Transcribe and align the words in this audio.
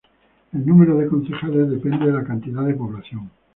El 0.53 0.65
número 0.65 0.97
de 0.97 1.05
concejales 1.05 1.69
depende 1.69 2.07
de 2.07 2.11
la 2.11 2.23
cantidad 2.23 2.63
de 2.65 2.73
población. 2.73 3.29